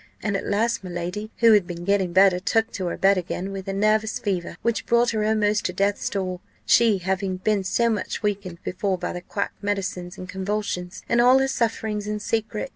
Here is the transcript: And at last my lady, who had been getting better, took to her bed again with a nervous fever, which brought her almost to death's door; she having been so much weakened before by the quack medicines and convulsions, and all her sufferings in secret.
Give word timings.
And 0.23 0.35
at 0.35 0.47
last 0.47 0.83
my 0.83 0.89
lady, 0.89 1.29
who 1.41 1.53
had 1.53 1.67
been 1.67 1.85
getting 1.85 2.11
better, 2.11 2.39
took 2.39 2.71
to 2.71 2.87
her 2.87 2.97
bed 2.97 3.19
again 3.19 3.51
with 3.51 3.67
a 3.67 3.71
nervous 3.73 4.17
fever, 4.17 4.57
which 4.63 4.87
brought 4.87 5.11
her 5.11 5.23
almost 5.23 5.63
to 5.65 5.73
death's 5.73 6.09
door; 6.09 6.39
she 6.65 6.97
having 6.97 7.37
been 7.37 7.63
so 7.63 7.87
much 7.87 8.23
weakened 8.23 8.63
before 8.63 8.97
by 8.97 9.13
the 9.13 9.21
quack 9.21 9.53
medicines 9.61 10.17
and 10.17 10.27
convulsions, 10.27 11.03
and 11.07 11.21
all 11.21 11.37
her 11.37 11.47
sufferings 11.47 12.07
in 12.07 12.19
secret. 12.19 12.69